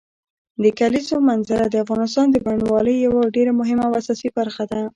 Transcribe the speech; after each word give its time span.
د 0.63 0.65
کلیزو 0.79 1.15
منظره 1.29 1.65
د 1.69 1.75
افغانستان 1.83 2.27
د 2.31 2.37
بڼوالۍ 2.45 2.95
یوه 3.05 3.23
ډېره 3.35 3.51
مهمه 3.59 3.83
او 3.87 3.93
اساسي 4.01 4.29
برخه 4.37 4.63
ده. 4.71 4.79